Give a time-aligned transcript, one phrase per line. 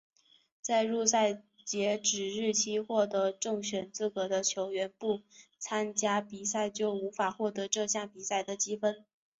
[0.63, 5.21] 在入赛截止日期获得正选资格的球员不
[5.59, 9.05] 参加比赛就无法获得这项比赛的积分。